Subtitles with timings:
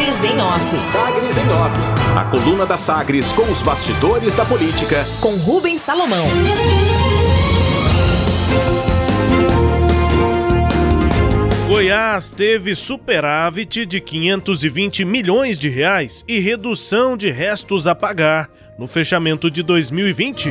[0.00, 0.78] Sagres em Off.
[0.78, 1.76] Sagres em Off.
[2.16, 5.04] A coluna da Sagres com os bastidores da política.
[5.20, 6.24] Com Rubens Salomão.
[11.68, 18.48] Goiás teve superávit de 520 milhões de reais e redução de restos a pagar
[18.78, 20.48] no fechamento de 2020.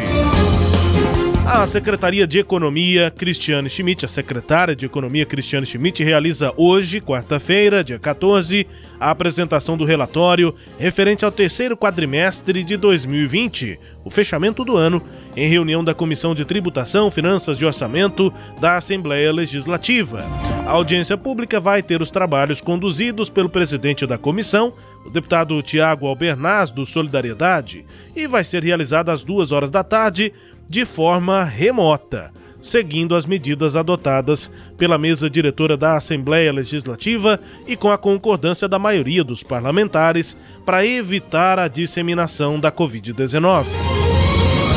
[1.52, 7.84] A Secretaria de Economia, Cristiane Schmidt, a secretária de Economia, Cristiane Schmidt, realiza hoje, quarta-feira,
[7.84, 8.68] dia 14,
[9.00, 15.02] a apresentação do relatório referente ao terceiro quadrimestre de 2020, o fechamento do ano,
[15.36, 18.32] em reunião da Comissão de Tributação, Finanças e Orçamento
[18.62, 20.20] da Assembleia Legislativa.
[20.68, 24.72] A audiência pública vai ter os trabalhos conduzidos pelo presidente da comissão,
[25.04, 30.32] o deputado Tiago Albernaz, do Solidariedade, e vai ser realizada às duas horas da tarde
[30.70, 37.90] de forma remota, seguindo as medidas adotadas pela mesa diretora da Assembleia Legislativa e com
[37.90, 43.66] a concordância da maioria dos parlamentares para evitar a disseminação da Covid-19.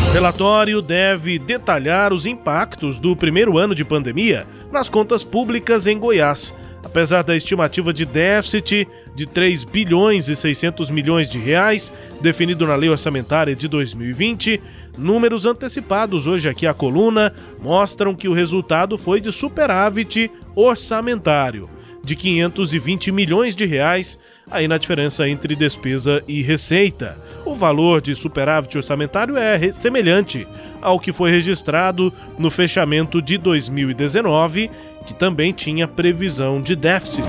[0.09, 5.99] O relatório deve detalhar os impactos do primeiro ano de pandemia nas contas públicas em
[5.99, 6.55] Goiás,
[6.85, 12.75] apesar da estimativa de déficit de 3 bilhões e 600 milhões de reais definido na
[12.75, 14.61] Lei Orçamentária de 2020,
[14.97, 21.69] Números antecipados hoje aqui à coluna mostram que o resultado foi de superávit orçamentário
[22.05, 24.19] de 520 milhões de reais,
[24.51, 27.17] aí na diferença entre despesa e receita.
[27.45, 30.47] O valor de superávit orçamentário é semelhante
[30.81, 34.71] ao que foi registrado no fechamento de 2019,
[35.07, 37.23] que também tinha previsão de déficit.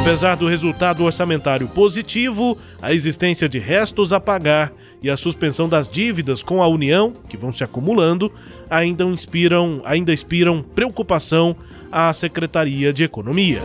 [0.00, 4.72] Apesar do resultado orçamentário positivo, a existência de restos a pagar
[5.02, 8.30] e a suspensão das dívidas com a União, que vão se acumulando,
[8.70, 11.56] ainda inspiram, ainda inspiram preocupação
[11.90, 13.60] à Secretaria de Economia.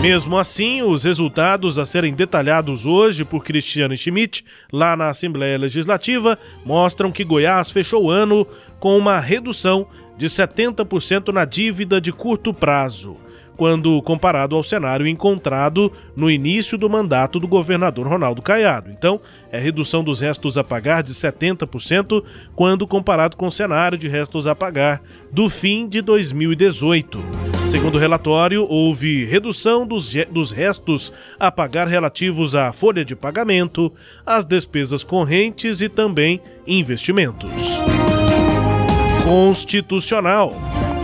[0.00, 6.36] Mesmo assim, os resultados a serem detalhados hoje por Cristiane Schmidt, lá na Assembleia Legislativa,
[6.64, 8.44] mostram que Goiás fechou o ano
[8.80, 9.86] com uma redução
[10.18, 13.16] de 70% na dívida de curto prazo
[13.56, 18.90] quando comparado ao cenário encontrado no início do mandato do governador Ronaldo Caiado.
[18.90, 19.20] Então,
[19.50, 22.24] é redução dos restos a pagar de 70%
[22.54, 27.42] quando comparado com o cenário de restos a pagar do fim de 2018.
[27.68, 33.90] Segundo o relatório, houve redução dos, dos restos a pagar relativos à folha de pagamento,
[34.26, 37.50] às despesas correntes e também investimentos.
[39.24, 40.50] Constitucional.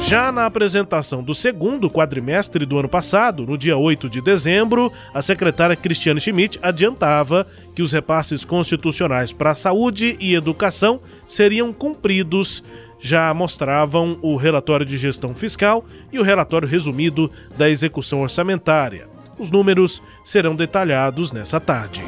[0.01, 5.21] Já na apresentação do segundo quadrimestre do ano passado, no dia 8 de dezembro, a
[5.21, 12.65] secretária Cristiane Schmidt adiantava que os repasses constitucionais para a saúde e educação seriam cumpridos.
[13.01, 19.09] Já mostravam o relatório de gestão fiscal e o relatório resumido da execução orçamentária.
[19.39, 22.03] Os números serão detalhados nessa tarde.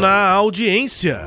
[0.00, 1.22] Na audiência.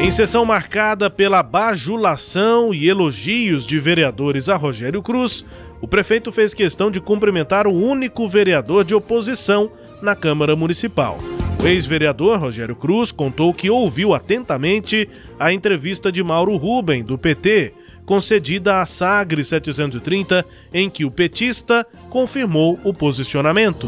[0.00, 5.46] Em sessão marcada pela bajulação e elogios de vereadores a Rogério Cruz,
[5.80, 9.70] o prefeito fez questão de cumprimentar o único vereador de oposição
[10.02, 11.18] na Câmara Municipal.
[11.62, 17.72] O ex-vereador Rogério Cruz contou que ouviu atentamente a entrevista de Mauro Ruben, do PT,
[18.04, 20.44] concedida à Sagre 730,
[20.74, 23.86] em que o petista confirmou o posicionamento.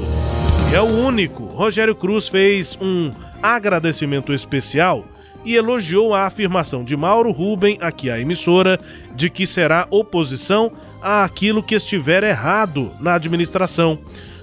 [0.72, 1.43] É o único.
[1.47, 3.11] Rogério Cruz fez um
[3.42, 5.04] agradecimento especial
[5.44, 8.78] e elogiou a afirmação de Mauro Ruben, aqui à emissora,
[9.14, 10.72] de que será oposição
[11.03, 13.98] àquilo que estiver errado na administração.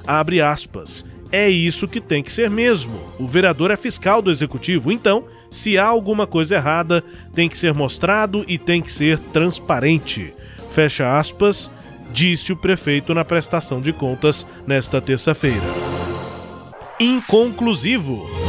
[0.05, 1.05] Abre aspas.
[1.31, 2.99] É isso que tem que ser mesmo.
[3.19, 7.73] O vereador é fiscal do executivo, então, se há alguma coisa errada, tem que ser
[7.73, 10.33] mostrado e tem que ser transparente.
[10.71, 11.69] Fecha aspas,
[12.11, 15.65] disse o prefeito na prestação de contas nesta terça-feira.
[16.99, 18.48] Inconclusivo.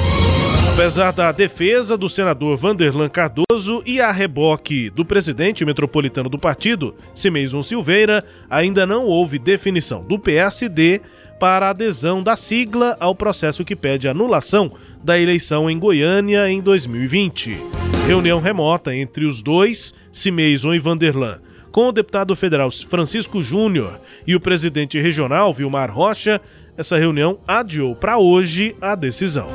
[0.80, 6.94] Apesar da defesa do senador Vanderlan Cardoso e a reboque do presidente metropolitano do partido,
[7.14, 11.02] Simeison Silveira, ainda não houve definição do PSD
[11.38, 14.72] para adesão da sigla ao processo que pede anulação
[15.04, 17.58] da eleição em Goiânia em 2020.
[18.06, 21.40] Reunião remota entre os dois, Simeison e Vanderlan,
[21.70, 26.40] com o deputado federal Francisco Júnior e o presidente regional Vilmar Rocha,
[26.74, 29.46] essa reunião adiou para hoje a decisão.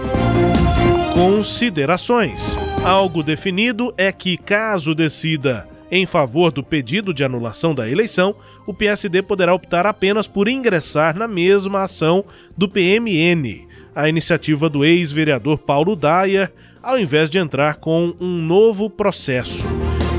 [1.15, 2.57] Considerações.
[2.83, 8.35] Algo definido é que, caso decida em favor do pedido de anulação da eleição,
[8.67, 12.25] o PSD poderá optar apenas por ingressar na mesma ação
[12.57, 13.65] do PMN,
[13.95, 16.51] a iniciativa do ex-vereador Paulo Dyer,
[16.83, 19.65] ao invés de entrar com um novo processo.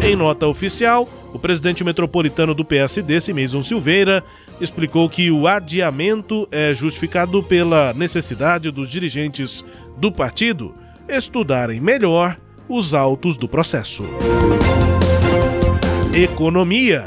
[0.02, 4.24] Em nota oficial, o presidente metropolitano do PSD, Simeison Silveira,
[4.62, 9.62] explicou que o adiamento é justificado pela necessidade dos dirigentes
[9.98, 10.74] do partido
[11.08, 12.36] estudarem melhor
[12.68, 14.04] os autos do processo.
[16.14, 17.04] Economia.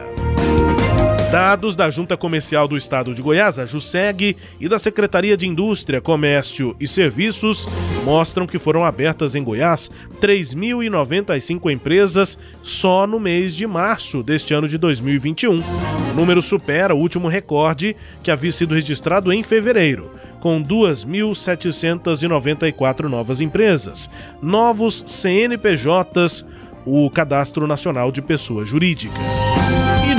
[1.32, 6.02] Dados da Junta Comercial do Estado de Goiás, a JUSEG, e da Secretaria de Indústria,
[6.02, 7.68] Comércio e Serviços
[8.04, 14.68] mostram que foram abertas em Goiás 3.095 empresas só no mês de março deste ano
[14.68, 15.60] de 2021.
[15.60, 20.10] O número supera o último recorde que havia sido registrado em fevereiro,
[20.40, 24.10] com 2.794 novas empresas,
[24.42, 26.44] novos CNPJs,
[26.88, 29.14] o Cadastro Nacional de Pessoa Jurídica.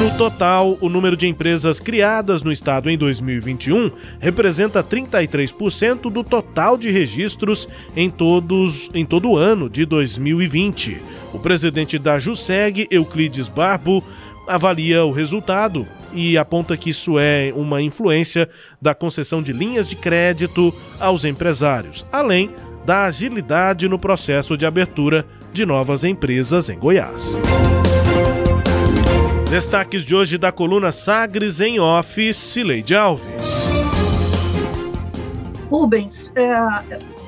[0.01, 6.79] No total, o número de empresas criadas no estado em 2021 representa 33% do total
[6.79, 11.03] de registros em, todos, em todo o ano de 2020.
[11.35, 14.03] O presidente da JUSEG, Euclides Barbo,
[14.49, 18.49] avalia o resultado e aponta que isso é uma influência
[18.81, 22.51] da concessão de linhas de crédito aos empresários, além
[22.87, 27.39] da agilidade no processo de abertura de novas empresas em Goiás.
[29.51, 33.27] Destaques de hoje da coluna Sagres em Office, Cileide Alves.
[35.69, 36.53] Rubens, é,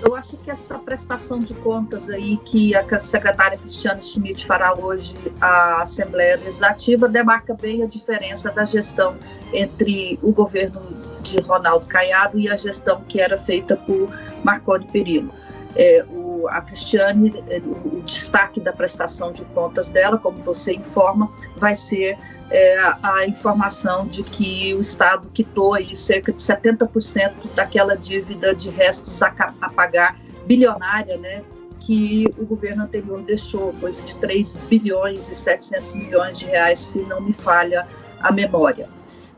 [0.05, 5.17] eu acho que essa prestação de contas aí que a secretária Cristiane Schmidt fará hoje
[5.41, 9.17] à Assembleia Legislativa demarca bem a diferença da gestão
[9.53, 10.81] entre o governo
[11.23, 14.09] de Ronaldo Caiado e a gestão que era feita por
[14.45, 15.33] Marconi Perillo.
[15.75, 21.31] É, o a Cristiane, eh, o, destaque da prestação de contas dela, como você informa,
[21.56, 22.19] vai ser
[22.50, 28.71] é, a informação de que o Estado quitou aí cerca de 70% daquela dívida de
[28.71, 29.29] restos a,
[29.61, 31.43] a pagar bilionária, né,
[31.81, 37.00] que o governo anterior deixou, coisa de 3 bilhões e 700 milhões de reais, se
[37.00, 37.87] não me falha
[38.21, 38.88] a memória.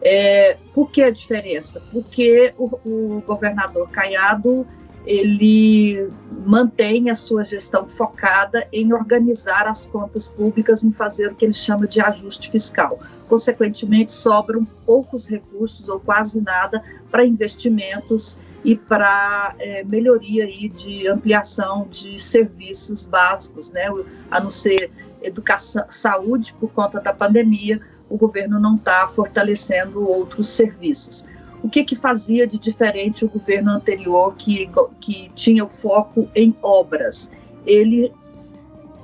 [0.03, 1.83] É, por que a diferença?
[1.91, 4.67] Porque o, o governador Caiado
[5.06, 6.11] ele
[6.47, 11.55] mantém a sua gestão focada em organizar as contas públicas, em fazer o que ele
[11.55, 12.99] chama de ajuste fiscal.
[13.29, 21.07] Consequentemente, sobram poucos recursos ou quase nada para investimentos e para é, melhoria aí de
[21.07, 23.87] ampliação de serviços básicos, né?
[24.31, 24.91] A não ser
[25.23, 31.27] educação, saúde por conta da pandemia, o governo não está fortalecendo outros serviços
[31.64, 34.70] o que, que fazia de diferente o governo anterior, que,
[35.00, 37.31] que tinha o foco em obras?
[37.64, 38.12] Ele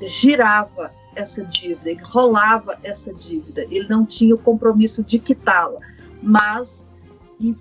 [0.03, 5.81] girava essa dívida, ele rolava essa dívida, ele não tinha o compromisso de quitá-la,
[6.23, 6.87] mas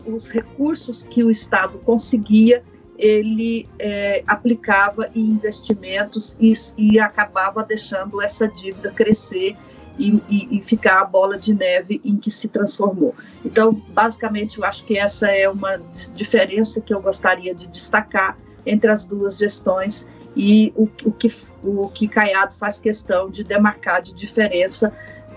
[0.05, 2.61] os recursos que o Estado conseguia,
[2.97, 9.55] ele é, aplicava em investimentos e, e acabava deixando essa dívida crescer
[9.99, 13.13] e, e, e, ficar a bola de neve em que se transformou.
[13.43, 15.77] Então, basicamente, eu acho que essa é uma
[16.15, 21.27] diferença que eu gostaria de destacar entre as duas gestões e o, o, que,
[21.63, 24.93] o que Caiado faz questão de demarcar de diferença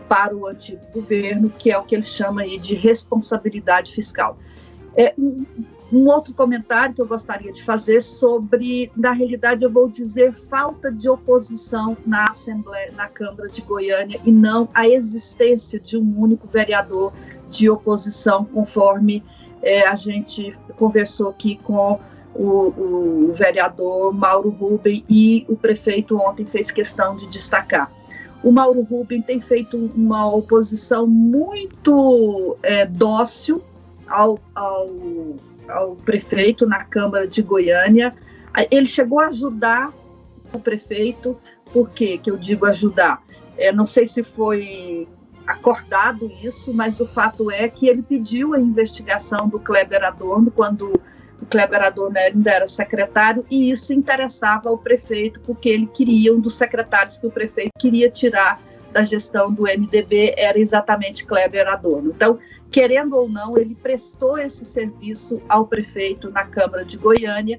[0.08, 4.38] para o antigo governo, que é o que ele chama aí de responsabilidade fiscal.
[4.96, 5.44] É, um
[6.06, 11.08] outro comentário que eu gostaria de fazer sobre, na realidade, eu vou dizer falta de
[11.08, 17.12] oposição na Assembleia, na Câmara de Goiânia e não a existência de um único vereador
[17.50, 19.22] de oposição, conforme
[19.62, 22.00] é, a gente conversou aqui com
[22.34, 27.92] o, o, vereador Mauro Rubem e o prefeito ontem fez questão de destacar.
[28.42, 33.62] O Mauro Rubem tem feito uma oposição muito é, dócil
[34.08, 34.88] ao, ao
[35.72, 38.14] ao prefeito na Câmara de Goiânia.
[38.70, 39.92] Ele chegou a ajudar
[40.52, 41.36] o prefeito,
[41.72, 43.22] por quê que eu digo ajudar?
[43.56, 45.08] É, não sei se foi
[45.46, 51.00] acordado isso, mas o fato é que ele pediu a investigação do Kleber Adorno quando
[51.40, 56.40] o Kleber Adorno ainda era secretário, e isso interessava ao prefeito, porque ele queria, um
[56.40, 58.62] dos secretários que o prefeito queria tirar
[58.92, 62.10] da gestão do MDB era exatamente Kleber Adorno.
[62.14, 62.38] Então,
[62.70, 67.58] querendo ou não, ele prestou esse serviço ao prefeito na Câmara de Goiânia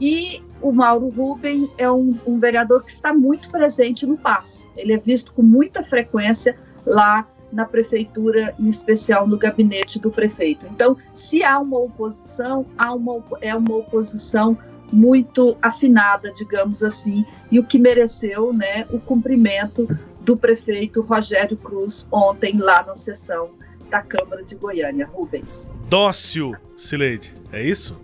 [0.00, 4.68] e o Mauro Ruben é um, um vereador que está muito presente no Passo.
[4.76, 10.66] Ele é visto com muita frequência lá na prefeitura, em especial no gabinete do prefeito.
[10.66, 14.56] Então, se há uma oposição, há uma, é uma oposição
[14.90, 19.88] muito afinada, digamos assim, e o que mereceu né, o cumprimento
[20.24, 23.50] do prefeito Rogério Cruz ontem lá na sessão
[23.90, 25.70] da Câmara de Goiânia, Rubens.
[25.88, 28.00] Dócil, Sileide, é isso?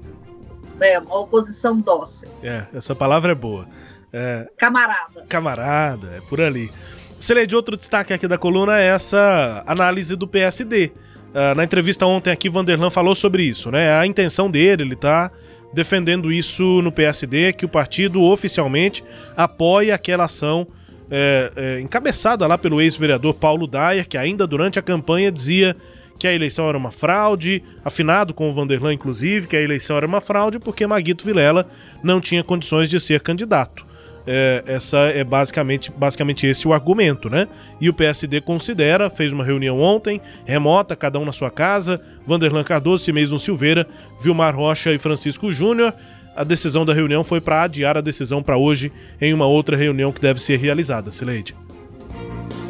[0.80, 2.28] É, uma oposição dócil.
[2.42, 3.66] É, essa palavra é boa.
[4.12, 4.48] É...
[4.56, 5.24] Camarada.
[5.28, 6.70] Camarada, é por ali.
[7.18, 10.92] Sileide, outro destaque aqui da coluna é essa análise do PSD.
[11.28, 13.92] Uh, na entrevista ontem aqui, Vanderlan falou sobre isso, né?
[13.92, 15.30] A intenção dele, ele está
[15.72, 19.04] defendendo isso no PSD, que o partido oficialmente
[19.36, 20.66] apoia aquela ação
[21.10, 25.76] é, é, encabeçada lá pelo ex-vereador Paulo Daia, que ainda durante a campanha dizia
[26.18, 30.06] que a eleição era uma fraude, afinado com o Vanderlan, inclusive, que a eleição era
[30.06, 31.66] uma fraude porque Maguito Vilela
[32.02, 33.86] não tinha condições de ser candidato.
[34.30, 37.48] É, essa é basicamente, basicamente esse o argumento, né?
[37.80, 42.62] E o PSD considera, fez uma reunião ontem, remota, cada um na sua casa, Vanderlan
[42.62, 43.86] Cardoso, Cimeison Silveira,
[44.20, 45.94] Vilmar Rocha e Francisco Júnior.
[46.34, 50.12] A decisão da reunião foi para adiar a decisão para hoje em uma outra reunião
[50.12, 51.54] que deve ser realizada, Sileide.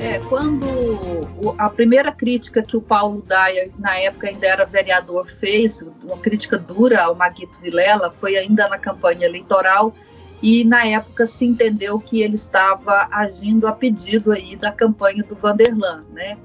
[0.00, 0.67] É, quando
[1.59, 6.57] a primeira crítica que o Paulo Daia, na época ainda era vereador, fez, uma crítica
[6.57, 9.93] dura ao Maguito Vilela, foi ainda na campanha eleitoral,
[10.41, 15.35] e na época se entendeu que ele estava agindo a pedido aí da campanha do
[15.35, 16.38] Vanderlan, né?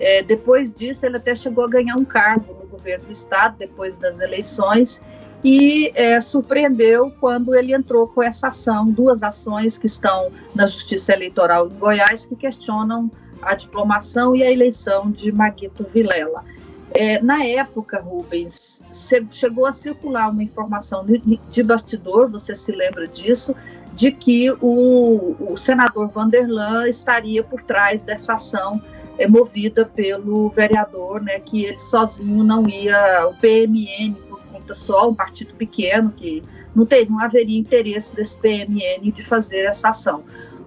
[0.00, 3.98] É, depois disso, ele até chegou a ganhar um cargo no governo do estado, depois
[3.98, 5.04] das eleições,
[5.42, 11.12] e é, surpreendeu quando ele entrou com essa ação, duas ações que estão na Justiça
[11.12, 16.44] Eleitoral em Goiás, que questionam a diplomação e a eleição de Maguito Vilela.
[16.92, 18.82] É, na época, Rubens,
[19.30, 21.06] chegou a circular uma informação
[21.50, 23.54] de bastidor, você se lembra disso,
[23.94, 28.82] de que o, o senador Vanderlan estaria por trás dessa ação
[29.18, 34.29] é, movida pelo vereador, né, que ele sozinho não ia, o PMN
[34.74, 36.42] só, um partido pequeno, que
[36.74, 40.22] não, tem, não haveria interesse desse PMN de fazer essa ação.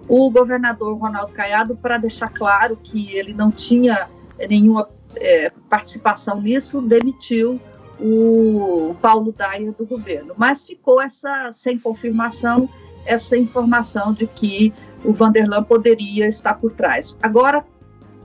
[0.08, 4.08] O governador Ronaldo Caiado, para deixar claro que ele não tinha
[4.48, 7.60] nenhuma é, participação nisso, demitiu
[8.00, 10.34] o Paulo Daia do governo.
[10.36, 12.68] Mas ficou essa, sem confirmação,
[13.06, 14.72] essa informação de que
[15.04, 17.16] o Vanderlan poderia estar por trás.
[17.22, 17.64] Agora,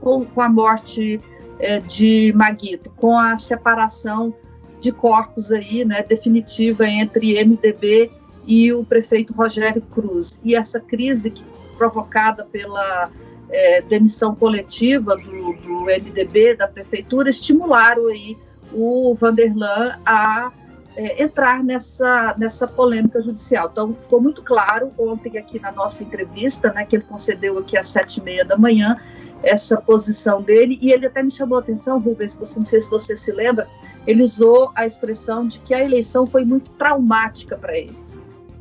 [0.00, 1.20] com, com a morte
[1.58, 4.34] é, de Maguito, com a separação
[4.80, 8.10] de corpos aí, né, definitiva entre MDB
[8.46, 11.32] e o prefeito Rogério Cruz, e essa crise
[11.76, 13.10] provocada pela
[13.50, 18.36] é, demissão coletiva do, do MDB, da prefeitura, estimularam aí
[18.72, 20.52] o Vanderlan a
[20.96, 23.68] é, entrar nessa, nessa polêmica judicial.
[23.70, 27.88] Então, ficou muito claro ontem aqui na nossa entrevista, né, que ele concedeu aqui às
[27.88, 28.96] sete e meia da manhã,
[29.42, 32.90] essa posição dele, e ele até me chamou a atenção, Rubens, você, não sei se
[32.90, 33.68] você se lembra,
[34.06, 37.98] ele usou a expressão de que a eleição foi muito traumática para ele.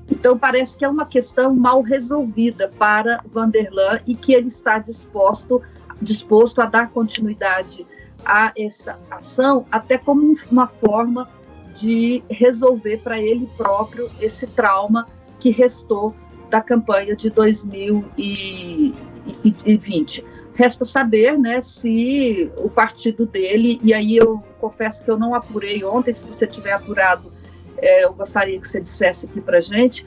[0.10, 5.62] Então, parece que é uma questão mal resolvida para Vanderlan e que ele está disposto,
[6.02, 7.86] disposto a dar continuidade
[8.26, 11.30] a essa ação, até como uma forma
[11.76, 15.08] de resolver para ele próprio esse trauma
[15.40, 16.14] que restou
[16.50, 20.26] da campanha de 2020.
[20.54, 25.84] Resta saber né, se o partido dele, e aí eu confesso que eu não apurei
[25.84, 27.32] ontem, se você tiver apurado
[27.78, 30.06] é, eu gostaria que você dissesse aqui para gente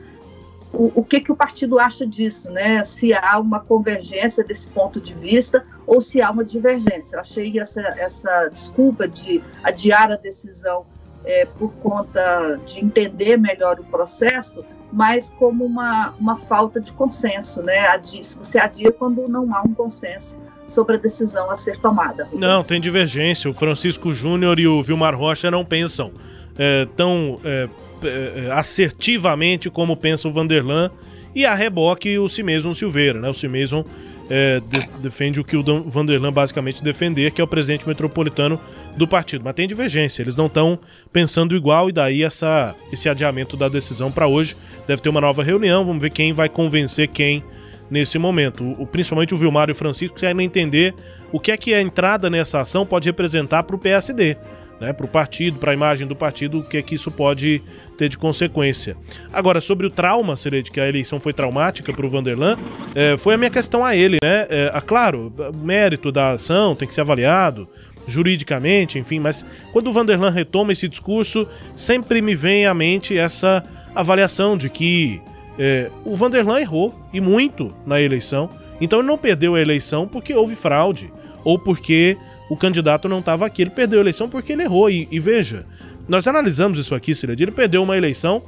[0.73, 2.83] o, o, que, que o partido acha disso, né?
[2.85, 7.17] Se há uma convergência desse ponto de vista ou se há uma divergência.
[7.17, 10.87] Eu achei essa, essa desculpa de adiar a decisão
[11.25, 17.63] é, por conta de entender melhor o processo, mas como uma, uma falta de consenso,
[17.63, 17.99] né?
[17.99, 22.29] Você adia quando não há um consenso sobre a decisão a ser tomada.
[22.33, 23.51] Não, tem divergência.
[23.51, 26.13] O Francisco Júnior e o Vilmar Rocha não pensam
[26.59, 27.69] é, tão é,
[28.05, 30.91] é, assertivamente como pensa o Vanderlan
[31.35, 33.29] e a reboque o Cimeson Silveira, né?
[33.29, 33.85] O Cimeson
[34.29, 38.61] é, de, defende o que o Vanderlan basicamente defender, que é o presidente metropolitano
[38.97, 39.43] do partido.
[39.45, 40.79] Mas tem divergência, eles não estão
[41.13, 44.57] pensando igual e daí essa, esse adiamento da decisão para hoje.
[44.87, 47.43] Deve ter uma nova reunião, vamos ver quem vai convencer quem
[47.91, 48.65] nesse momento.
[48.81, 50.95] O, principalmente o Vilmar e o Francisco querem entender
[51.31, 54.37] o que é que a entrada nessa ação pode representar para o PSD
[54.83, 57.63] né, para o partido, para a imagem do partido, o que é que isso pode
[57.97, 58.97] ter de consequência.
[59.33, 62.59] Agora, sobre o trauma, de que a eleição foi traumática para o Vanderlan,
[62.93, 64.47] é, foi a minha questão a ele, né?
[64.51, 67.69] É, claro, o mérito da ação tem que ser avaliado
[68.06, 73.62] juridicamente, enfim, mas quando o Vanderlan retoma esse discurso, sempre me vem à mente essa
[73.94, 75.21] avaliação de que
[75.59, 78.49] é, o Vanderlan errou e muito na eleição,
[78.80, 81.12] então ele não perdeu a eleição porque houve fraude
[81.44, 82.16] ou porque
[82.49, 83.62] o candidato não estava aqui.
[83.62, 84.90] Ele perdeu a eleição porque ele errou.
[84.90, 85.64] E, e veja,
[86.09, 87.49] nós analisamos isso aqui, Ciledir.
[87.49, 88.42] Ele perdeu uma eleição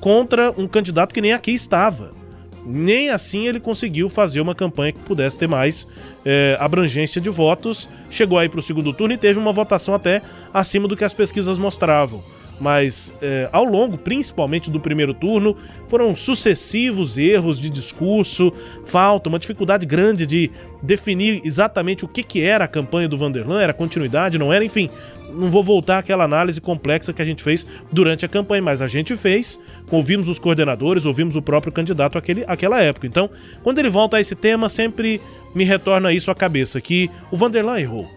[0.00, 2.10] contra um candidato que nem aqui estava.
[2.68, 5.86] Nem assim ele conseguiu fazer uma campanha que pudesse ter mais
[6.24, 7.88] é, abrangência de votos.
[8.10, 10.20] Chegou aí para o segundo turno e teve uma votação até
[10.52, 12.22] acima do que as pesquisas mostravam.
[12.58, 15.56] mas é, ao longo, principalmente do primeiro turno,
[15.88, 18.52] foram sucessivos erros de discurso,
[18.86, 20.50] falta, uma dificuldade grande de
[20.82, 24.88] definir exatamente o que, que era a campanha do Vanderlan, era continuidade, não era, enfim.
[25.28, 28.88] Não vou voltar àquela análise complexa que a gente fez durante a campanha, mas a
[28.88, 29.58] gente fez,
[29.90, 33.06] ouvimos os coordenadores, ouvimos o próprio candidato àquele, àquela época.
[33.06, 33.30] Então,
[33.62, 35.20] quando ele volta a esse tema, sempre
[35.54, 38.10] me retorna isso à cabeça, que o Vanderlan errou.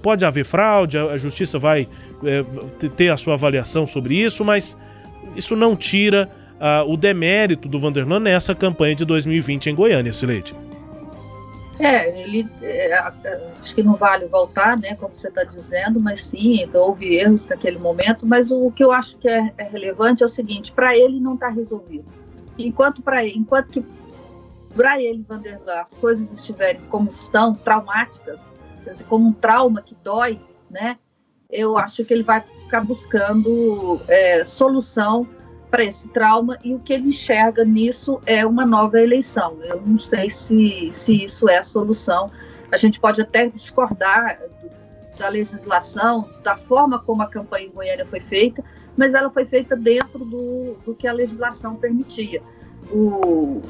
[0.00, 1.86] Pode haver fraude, a justiça vai
[2.24, 2.44] é,
[2.96, 4.76] ter a sua avaliação sobre isso, mas
[5.36, 10.54] isso não tira uh, o demérito do Vanderlan nessa campanha de 2020 em Goiânia, Sileide.
[11.78, 12.96] É, ele é,
[13.60, 17.44] acho que não vale voltar, né, como você está dizendo, mas sim, então, houve erros
[17.46, 18.24] naquele momento.
[18.24, 21.18] Mas o, o que eu acho que é, é relevante é o seguinte: para ele
[21.18, 22.06] não está resolvido.
[22.56, 23.84] Enquanto para enquanto que
[24.76, 28.52] para ele Vanderlan as coisas estiverem como estão, traumáticas,
[29.08, 30.40] como um trauma que dói,
[30.70, 30.98] né?
[31.54, 35.26] eu acho que ele vai ficar buscando é, solução
[35.74, 39.58] para esse trauma e o que ele enxerga nisso é uma nova eleição.
[39.60, 42.30] Eu não sei se, se isso é a solução.
[42.70, 44.38] A gente pode até discordar
[45.18, 48.62] da legislação, da forma como a campanha em Goiânia foi feita,
[48.96, 52.40] mas ela foi feita dentro do, do que a legislação permitia.
[52.92, 53.60] O,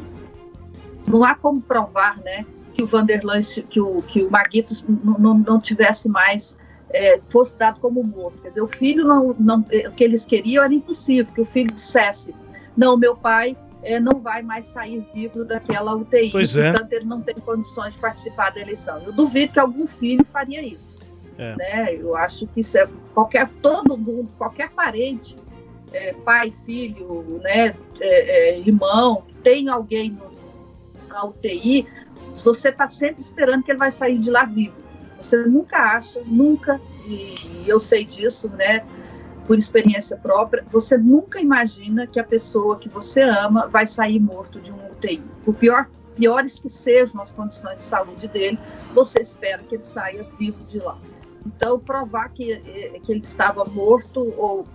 [1.07, 2.45] não há como provar né,
[2.75, 6.59] que o Vanderlan, que o, que o Marguitos não, não, não tivesse mais
[6.95, 8.41] é, fosse dado como morto.
[8.41, 11.45] Quer dizer, o filho não, não, é, o que eles queriam era impossível que o
[11.45, 12.35] filho dissesse:
[12.77, 16.71] não, meu pai é, não vai mais sair vivo daquela UTI, pois é.
[16.71, 19.03] portanto ele não tem condições de participar da eleição.
[19.03, 20.99] Eu duvido que algum filho faria isso.
[21.37, 21.57] É.
[21.57, 21.95] Né?
[21.97, 25.37] Eu acho que isso é qualquer todo mundo, qualquer parente,
[25.93, 30.31] é, pai, filho, né, é, é, irmão, tem alguém no,
[31.09, 31.87] na UTI,
[32.35, 34.84] você está sempre esperando que ele vai sair de lá vivo.
[35.25, 38.85] Você nunca acha, nunca, e eu sei disso, né,
[39.47, 44.61] por experiência própria, você nunca imagina que a pessoa que você ama vai sair morto
[44.61, 45.23] de um UTI.
[45.43, 48.59] Por pior, piores que sejam as condições de saúde dele,
[48.95, 50.99] você espera que ele saia vivo de lá.
[51.47, 54.67] Então, provar que, eh, que ele estava morto ou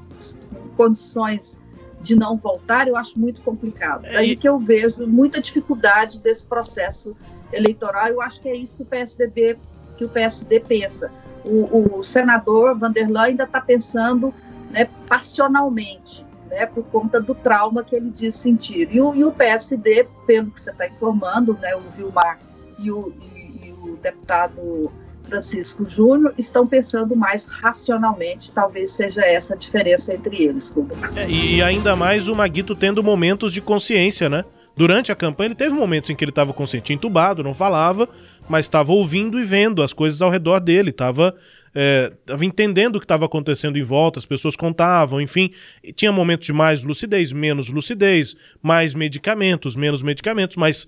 [0.66, 1.60] em condições
[2.02, 4.06] de não voltar, eu acho muito complicado.
[4.08, 7.16] É aí que eu vejo muita dificuldade desse processo
[7.54, 8.08] eleitoral.
[8.08, 9.58] Eu acho que é isso que o PSDB
[10.00, 11.12] que o PSD pensa.
[11.44, 14.34] O, o senador Vanderlan ainda está pensando
[14.72, 18.88] né, passionalmente, né, por conta do trauma que ele diz sentir.
[18.92, 22.40] E o, e o PSD, pelo que você está informando, né, o Vilmar
[22.80, 24.90] e o, e, e o deputado
[25.26, 31.18] Francisco Júnior estão pensando mais racionalmente, talvez seja essa a diferença entre eles, Rubens.
[31.18, 34.46] É, e ainda mais o Maguito tendo momentos de consciência, né?
[34.78, 38.08] Durante a campanha ele teve momentos em que ele estava consciente, entubado, não falava,
[38.50, 41.36] mas estava ouvindo e vendo as coisas ao redor dele, estava
[41.74, 45.52] é, entendendo o que estava acontecendo em volta, as pessoas contavam, enfim,
[45.96, 50.88] tinha momentos de mais lucidez, menos lucidez, mais medicamentos, menos medicamentos, mas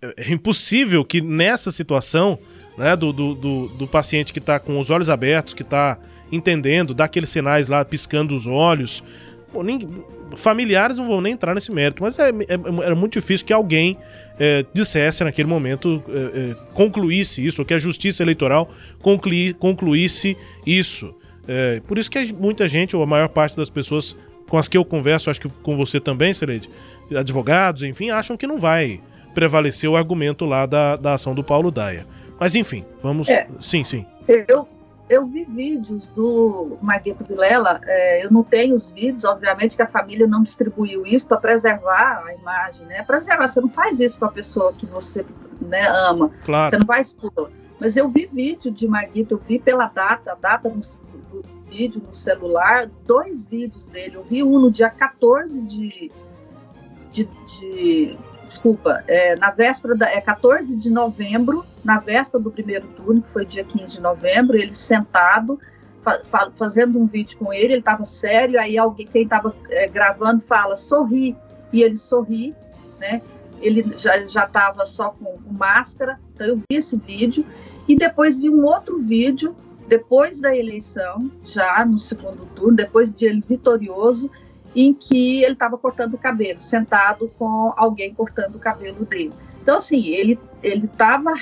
[0.00, 2.38] é, é impossível que nessa situação
[2.76, 5.98] né, do, do, do, do paciente que está com os olhos abertos, que está
[6.32, 9.02] entendendo, dá aqueles sinais lá piscando os olhos,
[9.54, 9.88] Pô, nem,
[10.34, 13.96] familiares não vão nem entrar nesse mérito, mas é, é, era muito difícil que alguém
[14.36, 18.68] é, dissesse naquele momento, é, é concluísse isso, ou que a justiça eleitoral
[19.00, 20.36] conclui, concluísse
[20.66, 21.14] isso.
[21.46, 24.16] É, por isso que muita gente, ou a maior parte das pessoas
[24.48, 26.68] com as que eu converso, acho que com você também, Serede,
[27.16, 29.00] advogados, enfim, acham que não vai
[29.36, 32.04] prevalecer o argumento lá da, da ação do Paulo Daia.
[32.40, 33.28] Mas enfim, vamos.
[33.60, 34.04] Sim, sim.
[34.48, 34.66] Eu,
[35.08, 39.86] eu vi vídeos do Maguito Vilela, é, eu não tenho os vídeos, obviamente que a
[39.86, 43.02] família não distribuiu isso para preservar a imagem, né?
[43.02, 45.24] Preservar, você não faz isso para a pessoa que você
[45.60, 46.70] né, ama, claro.
[46.70, 47.50] você não vai expor.
[47.78, 52.02] Mas eu vi vídeo de Maguito, eu vi pela data, a data do, do vídeo
[52.06, 54.16] no celular, dois vídeos dele.
[54.16, 56.10] Eu vi um no dia 14 de,
[57.10, 62.86] de, de desculpa, é, na véspera da é 14 de novembro, na véspera do primeiro
[62.88, 65.58] turno, que foi dia 15 de novembro, ele sentado,
[66.00, 69.88] fa fa fazendo um vídeo com ele, ele estava sério, aí alguém, quem estava é,
[69.88, 71.36] gravando fala, sorri,
[71.72, 72.54] e ele sorri,
[72.98, 73.20] né?
[73.60, 77.46] Ele já estava só com, com máscara, então eu vi esse vídeo,
[77.88, 79.56] e depois vi um outro vídeo,
[79.88, 84.30] depois da eleição, já no segundo turno, depois de ele vitorioso,
[84.74, 89.32] em que ele estava cortando o cabelo, sentado com alguém cortando o cabelo dele.
[89.62, 91.32] Então, assim, ele estava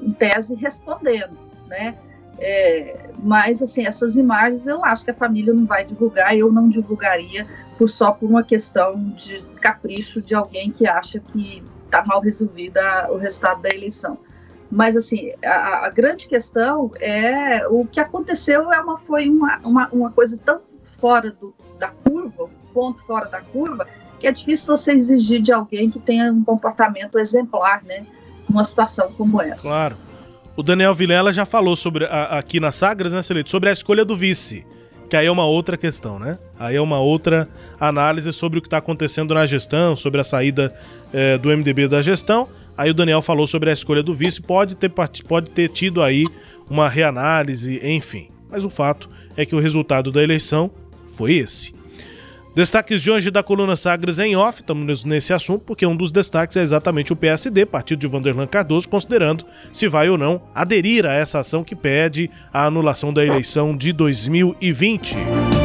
[0.00, 1.36] em tese respondendo,
[1.68, 1.96] né?
[2.42, 6.70] É, mas assim essas imagens eu acho que a família não vai divulgar, eu não
[6.70, 12.22] divulgaria por só por uma questão de capricho de alguém que acha que está mal
[12.22, 14.16] resolvida o resultado da eleição.
[14.70, 19.88] Mas assim a, a, grande questão é o que aconteceu é uma foi uma, uma,
[19.90, 23.86] uma coisa tão fora do, da curva, ponto fora da curva,
[24.18, 28.06] que é difícil você exigir de alguém que tenha um comportamento exemplar, né?
[28.48, 29.68] Numa situação como essa.
[29.68, 29.96] Claro.
[30.56, 34.04] O Daniel Vilela já falou sobre a, aqui na Sagres, né, Celito, sobre a escolha
[34.04, 34.66] do vice.
[35.08, 36.38] Que aí é uma outra questão, né?
[36.58, 37.48] Aí é uma outra
[37.80, 40.72] análise sobre o que está acontecendo na gestão, sobre a saída
[41.12, 42.48] é, do MDB da gestão.
[42.76, 46.26] Aí o Daniel falou sobre a escolha do vice, pode ter, pode ter tido aí
[46.68, 48.28] uma reanálise, enfim.
[48.48, 50.70] Mas o fato é que o resultado da eleição
[51.12, 51.74] foi esse.
[52.54, 56.56] Destaques de hoje da coluna Sagres em off, estamos nesse assunto, porque um dos destaques
[56.56, 61.12] é exatamente o PSD, partido de Vanderlan Cardoso, considerando se vai ou não aderir a
[61.12, 65.16] essa ação que pede a anulação da eleição de 2020.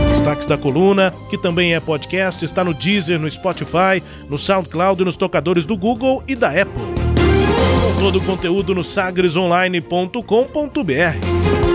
[0.10, 5.06] Destaques da coluna, que também é podcast, está no Deezer, no Spotify, no SoundCloud e
[5.06, 6.94] nos tocadores do Google e da Apple.
[7.82, 11.75] Com todo o conteúdo no sagresonline.com.br.